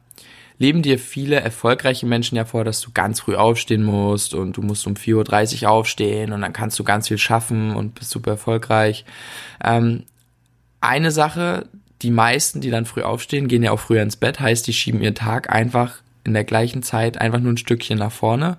leben 0.58 0.82
dir 0.82 1.00
viele 1.00 1.40
erfolgreiche 1.40 2.06
Menschen 2.06 2.36
ja 2.36 2.46
vor, 2.46 2.64
dass 2.64 2.82
du 2.82 2.92
ganz 2.92 3.22
früh 3.22 3.36
aufstehen 3.36 3.84
musst 3.84 4.34
und 4.34 4.58
du 4.58 4.62
musst 4.62 4.88
um 4.88 4.94
4.30 4.94 5.64
Uhr 5.64 5.70
aufstehen 5.70 6.32
und 6.32 6.42
dann 6.42 6.54
kannst 6.54 6.78
du 6.80 6.84
ganz 6.84 7.08
viel 7.08 7.18
schaffen 7.18 7.76
und 7.76 7.96
bist 7.96 8.12
super 8.12 8.32
erfolgreich. 8.32 9.06
Ähm, 9.64 10.04
eine 10.82 11.12
Sache, 11.12 11.68
die 12.02 12.12
meisten, 12.12 12.62
die 12.62 12.70
dann 12.70 12.86
früh 12.86 13.02
aufstehen, 13.02 13.48
gehen 13.48 13.64
ja 13.64 13.72
auch 13.72 13.80
früher 13.80 14.04
ins 14.04 14.18
Bett, 14.18 14.40
heißt, 14.40 14.68
die 14.68 14.74
schieben 14.74 15.02
ihren 15.02 15.16
Tag 15.16 15.50
einfach 15.50 16.02
in 16.24 16.34
der 16.34 16.44
gleichen 16.44 16.84
Zeit 16.84 17.20
einfach 17.20 17.40
nur 17.40 17.54
ein 17.54 17.58
Stückchen 17.58 17.98
nach 17.98 18.12
vorne. 18.12 18.58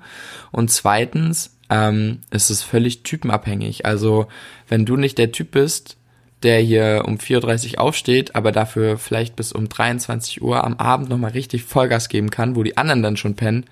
Und 0.50 0.70
zweitens 0.70 1.54
ähm, 1.70 2.20
ist 2.30 2.50
es 2.50 2.62
völlig 2.62 3.02
typenabhängig. 3.02 3.86
Also 3.86 4.26
wenn 4.68 4.84
du 4.84 4.96
nicht 4.96 5.18
der 5.18 5.32
Typ 5.32 5.52
bist, 5.52 5.96
der 6.44 6.60
hier 6.60 7.02
um 7.06 7.16
4.30 7.16 7.74
Uhr 7.74 7.80
aufsteht, 7.80 8.34
aber 8.34 8.52
dafür 8.52 8.98
vielleicht 8.98 9.34
bis 9.34 9.52
um 9.52 9.68
23 9.68 10.42
Uhr 10.42 10.62
am 10.62 10.74
Abend 10.74 11.08
nochmal 11.08 11.32
richtig 11.32 11.64
Vollgas 11.64 12.08
geben 12.08 12.30
kann, 12.30 12.54
wo 12.54 12.62
die 12.62 12.76
anderen 12.76 13.02
dann 13.02 13.16
schon 13.16 13.34
pennen, 13.34 13.64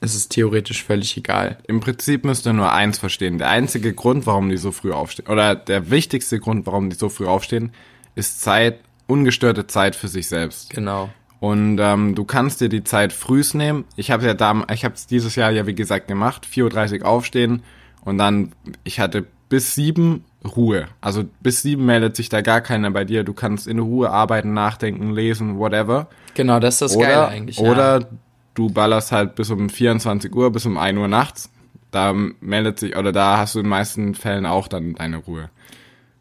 ist 0.00 0.14
es 0.14 0.28
theoretisch 0.28 0.84
völlig 0.84 1.16
egal. 1.16 1.58
Im 1.66 1.80
Prinzip 1.80 2.24
müsst 2.24 2.46
ihr 2.46 2.52
nur 2.52 2.72
eins 2.72 2.98
verstehen. 2.98 3.38
Der 3.38 3.48
einzige 3.48 3.94
Grund, 3.94 4.26
warum 4.26 4.50
die 4.50 4.56
so 4.56 4.72
früh 4.72 4.92
aufstehen, 4.92 5.28
oder 5.28 5.54
der 5.54 5.90
wichtigste 5.90 6.38
Grund, 6.38 6.66
warum 6.66 6.90
die 6.90 6.96
so 6.96 7.08
früh 7.08 7.26
aufstehen, 7.26 7.72
ist 8.14 8.40
Zeit, 8.40 8.80
ungestörte 9.06 9.66
Zeit 9.66 9.96
für 9.96 10.08
sich 10.08 10.28
selbst. 10.28 10.70
Genau. 10.70 11.10
Und 11.40 11.78
ähm, 11.80 12.14
du 12.14 12.24
kannst 12.24 12.60
dir 12.60 12.68
die 12.68 12.84
Zeit 12.84 13.12
frühs 13.12 13.54
nehmen. 13.54 13.84
Ich 13.96 14.10
habe 14.10 14.24
ja 14.24 14.34
da, 14.34 14.64
ich 14.72 14.84
habe 14.84 14.94
es 14.94 15.06
dieses 15.06 15.36
Jahr 15.36 15.50
ja 15.50 15.66
wie 15.66 15.74
gesagt 15.74 16.08
gemacht, 16.08 16.46
4.30 16.50 17.00
Uhr 17.00 17.06
aufstehen 17.06 17.62
und 18.04 18.18
dann, 18.18 18.52
ich 18.84 19.00
hatte 19.00 19.26
bis 19.48 19.74
sieben 19.74 20.24
Ruhe. 20.56 20.86
Also 21.00 21.24
bis 21.40 21.62
sieben 21.62 21.86
meldet 21.86 22.16
sich 22.16 22.28
da 22.28 22.40
gar 22.40 22.60
keiner 22.60 22.90
bei 22.90 23.04
dir. 23.04 23.24
Du 23.24 23.32
kannst 23.32 23.66
in 23.66 23.78
Ruhe 23.78 24.10
arbeiten, 24.10 24.54
nachdenken, 24.54 25.12
lesen, 25.12 25.58
whatever. 25.58 26.08
Genau, 26.34 26.60
das 26.60 26.74
ist 26.74 26.80
das 26.82 26.98
Geile 26.98 27.12
Oder, 27.18 27.28
eigentlich. 27.28 27.58
ja. 27.58 27.70
oder 27.70 28.08
du 28.54 28.70
ballerst 28.70 29.12
halt 29.12 29.34
bis 29.34 29.50
um 29.50 29.68
24 29.68 30.34
Uhr, 30.34 30.50
bis 30.50 30.66
um 30.66 30.76
1 30.78 30.98
Uhr 30.98 31.08
nachts. 31.08 31.50
Da 31.90 32.12
meldet 32.40 32.78
sich, 32.78 32.96
oder 32.96 33.12
da 33.12 33.38
hast 33.38 33.54
du 33.54 33.60
in 33.60 33.64
den 33.64 33.70
meisten 33.70 34.14
Fällen 34.14 34.44
auch 34.46 34.68
dann 34.68 34.94
deine 34.94 35.18
Ruhe. 35.18 35.50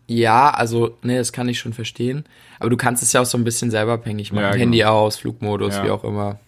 Ja, 0.07 0.51
also, 0.51 0.97
ne, 1.01 1.17
das 1.17 1.33
kann 1.33 1.49
ich 1.49 1.57
schon 1.59 1.73
verstehen. 1.73 2.25
Aber 2.59 2.69
du 2.69 2.77
kannst 2.77 3.01
es 3.01 3.11
ja 3.11 3.21
auch 3.21 3.25
so 3.25 3.37
ein 3.37 3.43
bisschen 3.43 3.71
selber 3.71 3.93
abhängig 3.93 4.31
machen. 4.31 4.43
Ja, 4.43 4.51
genau. 4.51 4.61
Handy 4.61 4.83
aus, 4.83 5.17
Flugmodus, 5.17 5.75
Ja. 5.75 5.83
wie 5.85 5.89
auch 5.89 6.03
immer. 6.03 6.39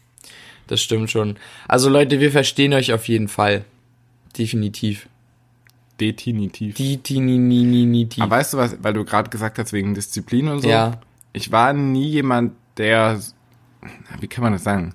Das 0.68 0.82
stimmt 0.82 1.10
schon. 1.10 1.38
Also 1.68 1.90
Leute, 1.90 2.20
wir 2.20 2.32
verstehen 2.32 2.74
euch 2.74 2.94
auf 2.94 3.08
jeden 3.08 3.28
Fall. 3.28 3.66
Definitiv. 4.38 5.08
Definitiv. 6.00 6.76
Definitiv. 6.76 8.24
Aber 8.24 8.38
weißt 8.38 8.54
du 8.54 8.58
was, 8.58 8.78
weil 8.82 8.94
du 8.94 9.04
gerade 9.06 9.30
gesagt 9.30 9.58
hast, 9.60 9.74
wegen 9.74 9.94
Disziplin 9.94 10.48
und 10.48 10.62
so. 10.62 10.70
Ja. 10.70 11.00
Ich 11.34 11.52
war 11.52 11.74
nie 11.74 12.08
jemand, 12.10 12.54
der, 12.78 13.20
wie 14.20 14.28
kann 14.28 14.44
man 14.44 14.54
das 14.54 14.64
sagen, 14.64 14.94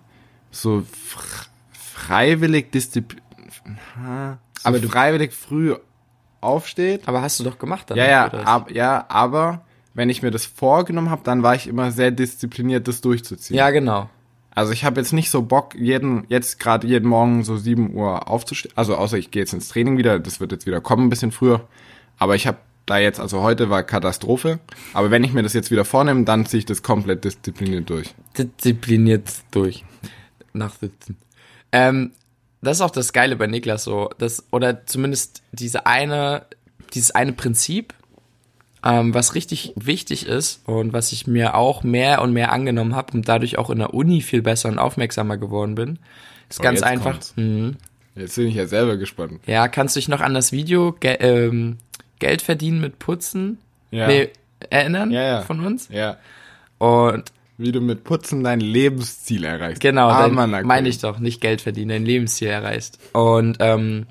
so 0.50 0.82
fr 0.90 1.46
freiwillig 1.72 2.72
Disziplin, 2.72 3.20
so 3.64 3.70
Aber 4.64 4.78
du- 4.80 4.88
freiwillig 4.88 5.32
früh 5.32 5.74
aufsteht. 6.40 7.06
Aber 7.06 7.22
hast 7.22 7.38
du 7.38 7.44
doch 7.44 7.58
gemacht 7.58 7.90
dann. 7.90 7.96
Ja, 7.98 8.06
ja, 8.06 8.26
ab, 8.26 8.70
ja, 8.72 9.04
aber 9.08 9.64
wenn 9.94 10.10
ich 10.10 10.22
mir 10.22 10.30
das 10.30 10.44
vorgenommen 10.46 11.10
habe, 11.10 11.22
dann 11.24 11.42
war 11.42 11.54
ich 11.54 11.68
immer 11.68 11.92
sehr 11.92 12.10
diszipliniert, 12.10 12.88
das 12.88 13.00
durchzuziehen. 13.00 13.56
Ja, 13.56 13.70
genau. 13.70 14.08
Also 14.54 14.72
ich 14.72 14.84
habe 14.84 15.00
jetzt 15.00 15.12
nicht 15.12 15.30
so 15.30 15.42
Bock, 15.42 15.74
jeden, 15.74 16.24
jetzt 16.28 16.60
gerade 16.60 16.86
jeden 16.86 17.08
Morgen 17.08 17.42
so 17.42 17.56
7 17.56 17.94
Uhr 17.94 18.28
aufzustehen. 18.28 18.72
Also 18.76 18.96
außer 18.96 19.16
ich 19.16 19.30
gehe 19.30 19.42
jetzt 19.42 19.54
ins 19.54 19.68
Training 19.68 19.96
wieder, 19.96 20.18
das 20.18 20.40
wird 20.40 20.52
jetzt 20.52 20.66
wieder 20.66 20.80
kommen, 20.80 21.06
ein 21.06 21.10
bisschen 21.10 21.32
früher. 21.32 21.66
Aber 22.18 22.34
ich 22.34 22.46
habe 22.46 22.58
da 22.86 22.98
jetzt, 22.98 23.18
also 23.18 23.42
heute 23.42 23.70
war 23.70 23.82
Katastrophe. 23.82 24.60
Aber 24.92 25.10
wenn 25.10 25.24
ich 25.24 25.32
mir 25.32 25.42
das 25.42 25.54
jetzt 25.54 25.70
wieder 25.70 25.84
vornehme, 25.84 26.24
dann 26.24 26.44
ziehe 26.46 26.58
ich 26.58 26.66
das 26.66 26.82
komplett 26.82 27.24
diszipliniert 27.24 27.88
durch. 27.88 28.14
Diszipliniert 28.36 29.30
durch. 29.52 29.84
Nachsitzen. 30.52 31.16
Ähm, 31.70 32.12
das 32.60 32.76
ist 32.76 32.82
auch 32.82 32.90
das 32.90 33.12
Geile 33.12 33.36
bei 33.36 33.46
Niklas 33.46 33.84
so. 33.84 34.10
Das, 34.18 34.44
oder 34.50 34.86
zumindest 34.86 35.42
diese 35.52 35.86
eine, 35.86 36.46
dieses 36.92 37.12
eine 37.12 37.32
Prinzip, 37.32 37.94
ähm, 38.84 39.14
was 39.14 39.34
richtig 39.34 39.72
wichtig 39.76 40.26
ist 40.26 40.60
und 40.66 40.92
was 40.92 41.12
ich 41.12 41.26
mir 41.26 41.54
auch 41.54 41.82
mehr 41.84 42.20
und 42.22 42.32
mehr 42.32 42.52
angenommen 42.52 42.94
habe 42.96 43.12
und 43.14 43.28
dadurch 43.28 43.58
auch 43.58 43.70
in 43.70 43.78
der 43.78 43.94
Uni 43.94 44.20
viel 44.20 44.42
besser 44.42 44.68
und 44.68 44.78
aufmerksamer 44.78 45.36
geworden 45.36 45.74
bin, 45.74 45.98
ist 46.48 46.60
Oh, 46.60 46.62
ganz 46.62 46.82
einfach. 46.82 47.18
Mhm. 47.36 47.76
Jetzt 48.14 48.36
bin 48.36 48.48
ich 48.48 48.54
ja 48.56 48.66
selber 48.66 48.96
gespannt. 48.98 49.40
Ja, 49.46 49.68
kannst 49.68 49.96
du 49.96 50.00
dich 50.00 50.08
noch 50.08 50.20
an 50.20 50.34
das 50.34 50.52
Video 50.52 50.92
Ge 50.92 51.16
ähm, 51.20 51.78
Geld 52.18 52.42
verdienen 52.42 52.80
mit 52.80 52.98
Putzen 52.98 53.58
Ja. 53.90 54.06
nee, 54.06 54.28
erinnern 54.70 55.10
Ja, 55.10 55.22
ja. 55.22 55.42
von 55.42 55.60
uns? 55.64 55.88
Ja. 55.90 56.18
Und 56.78 57.32
Wie 57.58 57.72
du 57.72 57.80
mit 57.80 58.04
Putzen 58.04 58.42
dein 58.44 58.60
Lebensziel 58.60 59.44
erreichst. 59.44 59.80
Genau, 59.80 60.08
Ah, 60.08 60.28
meine 60.28 60.88
ich 60.88 60.98
doch, 60.98 61.18
nicht 61.20 61.40
Geld 61.40 61.60
verdienen, 61.60 61.88
dein 61.90 62.04
Lebensziel 62.04 62.48
erreichst. 62.48 62.98
Und 63.12 63.56
ähm, 63.60 64.06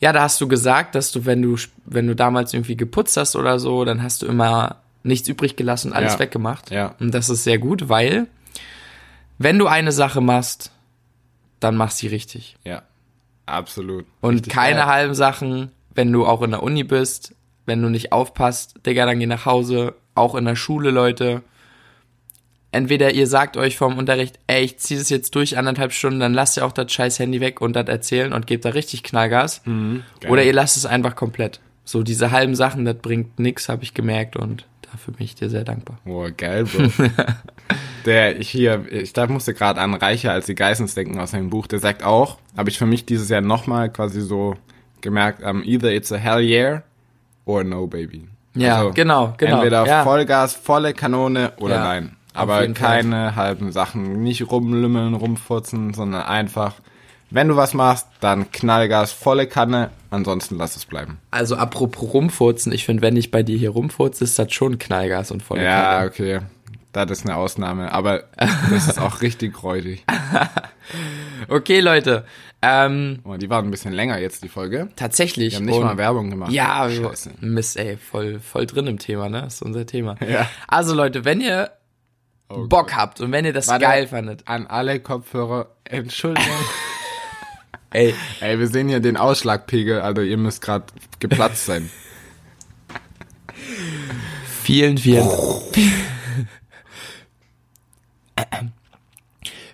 ja, 0.00 0.12
da 0.12 0.22
hast 0.22 0.40
du 0.40 0.48
gesagt, 0.48 0.94
dass 0.94 1.12
du, 1.12 1.24
wenn 1.26 1.42
du, 1.42 1.56
wenn 1.84 2.06
du 2.06 2.16
damals 2.16 2.52
irgendwie 2.54 2.76
geputzt 2.76 3.16
hast 3.16 3.36
oder 3.36 3.58
so, 3.58 3.84
dann 3.84 4.02
hast 4.02 4.22
du 4.22 4.26
immer 4.26 4.76
nichts 5.02 5.28
übrig 5.28 5.56
gelassen 5.56 5.90
und 5.92 5.96
alles 5.96 6.14
Ja. 6.14 6.18
weggemacht. 6.18 6.70
Ja. 6.70 6.94
Und 7.00 7.12
das 7.14 7.28
ist 7.30 7.44
sehr 7.44 7.58
gut, 7.58 7.88
weil 7.88 8.26
wenn 9.38 9.58
du 9.58 9.66
eine 9.66 9.92
Sache 9.92 10.20
machst, 10.20 10.72
dann 11.60 11.76
mach 11.76 11.90
sie 11.90 12.06
richtig. 12.08 12.56
Ja. 12.64 12.82
Absolut. 13.46 14.06
Und 14.20 14.34
Richtig 14.36 14.52
keine 14.52 14.76
geil. 14.80 14.86
halben 14.86 15.14
Sachen, 15.14 15.70
wenn 15.94 16.12
du 16.12 16.24
auch 16.24 16.42
in 16.42 16.52
der 16.52 16.62
Uni 16.62 16.84
bist, 16.84 17.34
wenn 17.66 17.82
du 17.82 17.88
nicht 17.88 18.12
aufpasst, 18.12 18.74
Digga, 18.86 19.06
dann 19.06 19.18
geh 19.18 19.26
nach 19.26 19.44
Hause, 19.44 19.94
auch 20.14 20.34
in 20.34 20.44
der 20.44 20.56
Schule, 20.56 20.90
Leute. 20.90 21.42
Entweder 22.72 23.12
ihr 23.12 23.26
sagt 23.26 23.56
euch 23.56 23.76
vom 23.76 23.98
Unterricht, 23.98 24.38
ey, 24.46 24.62
ich 24.62 24.78
zieh 24.78 24.96
das 24.96 25.10
jetzt 25.10 25.34
durch 25.34 25.58
anderthalb 25.58 25.92
Stunden, 25.92 26.20
dann 26.20 26.34
lasst 26.34 26.56
ihr 26.56 26.64
auch 26.64 26.72
das 26.72 26.92
scheiß 26.92 27.18
Handy 27.18 27.40
weg 27.40 27.60
und 27.60 27.74
das 27.74 27.88
erzählen 27.88 28.32
und 28.32 28.46
gebt 28.46 28.64
da 28.64 28.70
richtig 28.70 29.02
Knallgas. 29.02 29.62
Mhm. 29.64 30.04
Oder 30.28 30.44
ihr 30.44 30.52
lasst 30.52 30.76
es 30.76 30.86
einfach 30.86 31.16
komplett. 31.16 31.60
So 31.84 32.04
diese 32.04 32.30
halben 32.30 32.54
Sachen, 32.54 32.84
das 32.84 32.96
bringt 32.96 33.40
nix, 33.40 33.68
habe 33.68 33.82
ich 33.82 33.94
gemerkt 33.94 34.36
und 34.36 34.66
dafür 34.92 35.14
bin 35.14 35.24
ich 35.24 35.34
dir 35.34 35.50
sehr 35.50 35.64
dankbar. 35.64 35.98
Boah, 36.04 36.30
geil, 36.30 36.64
Bro. 36.64 36.90
der, 38.04 38.38
ich 38.38 38.48
hier, 38.48 38.84
ich 38.90 39.12
da 39.12 39.26
musste 39.26 39.54
gerade 39.54 39.80
an 39.80 39.94
Reicher 39.94 40.30
als 40.30 40.46
die 40.46 40.54
Geissens 40.54 40.94
denken 40.94 41.18
aus 41.18 41.32
seinem 41.32 41.50
Buch, 41.50 41.66
der 41.66 41.80
sagt 41.80 42.04
auch, 42.04 42.38
habe 42.56 42.70
ich 42.70 42.78
für 42.78 42.86
mich 42.86 43.06
dieses 43.06 43.28
Jahr 43.28 43.40
nochmal 43.40 43.90
quasi 43.90 44.20
so 44.20 44.56
gemerkt, 45.00 45.42
um, 45.42 45.64
either 45.64 45.92
it's 45.92 46.12
a 46.12 46.16
hell 46.16 46.40
yeah 46.40 46.82
or 47.44 47.64
no 47.64 47.88
baby. 47.88 48.28
Ja, 48.54 48.78
Also, 48.78 48.92
genau, 48.92 49.34
genau. 49.36 49.56
Entweder 49.56 49.86
ja. 49.86 50.04
Vollgas, 50.04 50.54
volle 50.54 50.92
Kanone 50.92 51.52
oder 51.58 51.76
Ja, 51.76 51.84
nein. 51.84 52.16
Aber 52.40 52.62
jeden 52.62 52.74
Fall. 52.74 52.98
keine 53.02 53.36
halben 53.36 53.72
Sachen. 53.72 54.22
Nicht 54.22 54.50
rumlümmeln, 54.50 55.14
rumfurzen, 55.14 55.94
sondern 55.94 56.22
einfach, 56.22 56.74
wenn 57.30 57.48
du 57.48 57.56
was 57.56 57.74
machst, 57.74 58.06
dann 58.20 58.50
Knallgas, 58.50 59.12
volle 59.12 59.46
Kanne, 59.46 59.90
ansonsten 60.10 60.56
lass 60.56 60.76
es 60.76 60.84
bleiben. 60.86 61.18
Also 61.30 61.56
apropos 61.56 62.12
rumfurzen, 62.12 62.72
ich 62.72 62.84
finde, 62.84 63.02
wenn 63.02 63.16
ich 63.16 63.30
bei 63.30 63.42
dir 63.42 63.56
hier 63.58 63.70
rumfurze, 63.70 64.24
ist 64.24 64.38
das 64.38 64.52
schon 64.52 64.78
Knallgas 64.78 65.30
und 65.30 65.42
volle 65.42 65.64
Ja, 65.64 65.98
Kanne. 65.98 66.06
okay. 66.08 66.40
Das 66.92 67.08
ist 67.10 67.24
eine 67.24 67.36
Ausnahme, 67.36 67.92
aber 67.92 68.24
das 68.70 68.88
ist 68.88 68.98
auch 68.98 69.22
richtig 69.22 69.62
räudig. 69.62 70.04
Okay, 71.48 71.80
Leute. 71.80 72.24
Ähm, 72.62 73.20
Oh, 73.24 73.36
die 73.36 73.48
war 73.48 73.62
ein 73.62 73.70
bisschen 73.70 73.92
länger 73.92 74.18
jetzt, 74.18 74.42
die 74.44 74.48
Folge. 74.48 74.88
tatsächlich. 74.96 75.52
Wir 75.52 75.58
haben 75.58 75.64
nicht 75.66 75.76
und- 75.76 75.84
mal 75.84 75.96
Werbung 75.96 76.30
gemacht. 76.30 76.52
Ja, 76.52 76.88
Scheiße. 76.90 77.30
Mist, 77.40 77.76
ey, 77.78 77.96
voll, 77.96 78.38
voll 78.40 78.66
drin 78.66 78.86
im 78.86 78.98
Thema, 78.98 79.28
ne? 79.28 79.42
Das 79.42 79.54
ist 79.54 79.62
unser 79.62 79.86
Thema. 79.86 80.16
Ja. 80.28 80.48
Also 80.68 80.94
Leute, 80.94 81.24
wenn 81.24 81.40
ihr 81.40 81.70
Oh 82.52 82.66
Bock 82.66 82.96
habt 82.96 83.20
und 83.20 83.30
wenn 83.32 83.44
ihr 83.44 83.52
das 83.52 83.68
Warte. 83.68 83.84
geil 83.84 84.08
fandet, 84.08 84.42
An 84.48 84.66
alle 84.66 84.98
Kopfhörer, 85.00 85.68
Entschuldigung. 85.84 86.50
ey, 87.90 88.12
Ey, 88.40 88.58
wir 88.58 88.66
sehen 88.66 88.88
hier 88.88 88.98
den 89.00 89.16
Ausschlagpegel, 89.16 90.00
also 90.00 90.22
ihr 90.22 90.36
müsst 90.36 90.60
gerade 90.60 90.86
geplatzt 91.20 91.66
sein. 91.66 91.88
vielen, 94.62 94.98
vielen, 94.98 95.28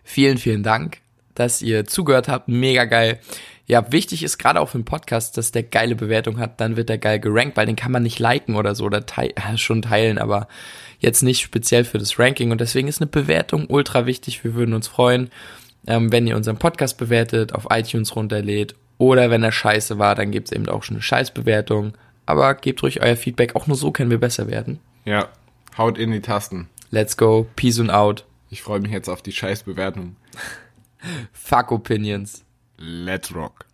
vielen, 0.04 0.38
vielen 0.38 0.62
Dank, 0.62 0.98
dass 1.34 1.62
ihr 1.62 1.86
zugehört 1.86 2.28
habt. 2.28 2.48
Mega 2.48 2.84
geil. 2.84 3.20
Ja, 3.66 3.90
wichtig 3.90 4.22
ist 4.22 4.38
gerade 4.38 4.60
auch 4.60 4.68
für 4.68 4.76
einen 4.76 4.84
Podcast, 4.84 5.36
dass 5.36 5.50
der 5.50 5.64
geile 5.64 5.96
Bewertung 5.96 6.38
hat, 6.38 6.60
dann 6.60 6.76
wird 6.76 6.88
der 6.88 6.98
geil 6.98 7.18
gerankt, 7.18 7.56
weil 7.56 7.66
den 7.66 7.74
kann 7.74 7.90
man 7.90 8.04
nicht 8.04 8.20
liken 8.20 8.54
oder 8.54 8.74
so 8.76 8.84
oder 8.84 9.06
teil, 9.06 9.32
schon 9.56 9.82
teilen, 9.82 10.18
aber 10.18 10.46
jetzt 11.00 11.22
nicht 11.22 11.40
speziell 11.40 11.84
für 11.84 11.98
das 11.98 12.18
Ranking 12.18 12.52
und 12.52 12.60
deswegen 12.60 12.88
ist 12.88 13.00
eine 13.00 13.10
Bewertung 13.10 13.66
ultra 13.68 14.06
wichtig. 14.06 14.44
Wir 14.44 14.54
würden 14.54 14.74
uns 14.74 14.86
freuen, 14.86 15.30
ähm, 15.86 16.12
wenn 16.12 16.26
ihr 16.26 16.36
unseren 16.36 16.58
Podcast 16.58 16.96
bewertet, 16.96 17.54
auf 17.54 17.66
iTunes 17.70 18.14
runterlädt 18.14 18.76
oder 18.98 19.30
wenn 19.30 19.42
er 19.42 19.52
scheiße 19.52 19.98
war, 19.98 20.14
dann 20.14 20.30
gibt's 20.30 20.52
eben 20.52 20.68
auch 20.68 20.84
schon 20.84 20.96
eine 20.96 21.02
Scheißbewertung. 21.02 21.94
Aber 22.24 22.54
gebt 22.54 22.82
ruhig 22.82 23.02
euer 23.02 23.16
Feedback, 23.16 23.54
auch 23.54 23.66
nur 23.66 23.76
so 23.76 23.92
können 23.92 24.10
wir 24.10 24.18
besser 24.18 24.48
werden. 24.48 24.80
Ja, 25.04 25.28
haut 25.78 25.98
in 25.98 26.10
die 26.10 26.20
Tasten. 26.20 26.68
Let's 26.90 27.16
go, 27.16 27.46
peace 27.56 27.78
and 27.78 27.90
out. 27.90 28.24
Ich 28.50 28.62
freue 28.62 28.80
mich 28.80 28.92
jetzt 28.92 29.08
auf 29.08 29.22
die 29.22 29.32
Scheißbewertung. 29.32 30.16
Fuck 31.32 31.72
Opinions. 31.72 32.45
Let's 32.78 33.32
rock. 33.32 33.65